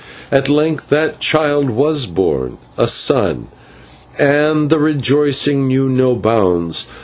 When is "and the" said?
4.17-4.79